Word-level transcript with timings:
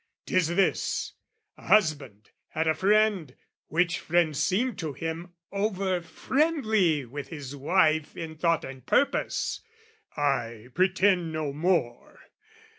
'Tis 0.25 0.47
this: 0.55 1.13
a 1.57 1.67
husband 1.67 2.31
had 2.47 2.67
a 2.67 2.73
friend, 2.73 3.35
which 3.67 3.99
friend 3.99 4.35
Seemed 4.35 4.79
to 4.79 4.93
him 4.93 5.35
over 5.51 6.01
friendly 6.01 7.05
with 7.05 7.27
his 7.27 7.55
wife 7.55 8.17
In 8.17 8.35
thought 8.35 8.65
and 8.65 8.83
purpose, 8.83 9.61
I 10.17 10.69
pretend 10.73 11.31
no 11.31 11.53
more. 11.53 12.19